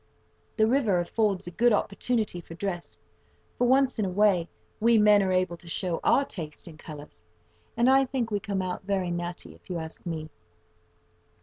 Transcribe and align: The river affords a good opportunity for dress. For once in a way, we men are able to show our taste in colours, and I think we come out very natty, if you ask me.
The 0.57 0.65
river 0.65 0.99
affords 0.99 1.45
a 1.45 1.51
good 1.51 1.71
opportunity 1.71 2.41
for 2.41 2.55
dress. 2.55 2.97
For 3.59 3.67
once 3.67 3.99
in 3.99 4.05
a 4.05 4.09
way, 4.09 4.49
we 4.79 4.97
men 4.97 5.21
are 5.21 5.31
able 5.31 5.57
to 5.57 5.67
show 5.67 5.99
our 6.03 6.25
taste 6.25 6.67
in 6.67 6.75
colours, 6.75 7.23
and 7.77 7.87
I 7.87 8.05
think 8.05 8.31
we 8.31 8.39
come 8.39 8.63
out 8.63 8.81
very 8.83 9.11
natty, 9.11 9.53
if 9.53 9.69
you 9.69 9.77
ask 9.77 10.03
me. 10.03 10.31